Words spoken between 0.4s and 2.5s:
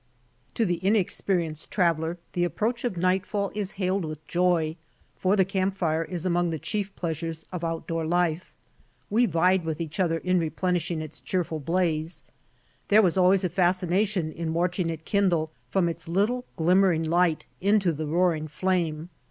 To THE inexperienced traveler the